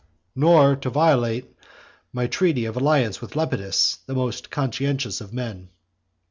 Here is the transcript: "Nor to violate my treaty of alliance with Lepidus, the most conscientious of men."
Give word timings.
"Nor 0.35 0.77
to 0.77 0.89
violate 0.89 1.55
my 2.11 2.25
treaty 2.25 2.65
of 2.65 2.75
alliance 2.75 3.21
with 3.21 3.35
Lepidus, 3.35 3.97
the 4.07 4.15
most 4.15 4.49
conscientious 4.49 5.21
of 5.21 5.31
men." 5.31 5.69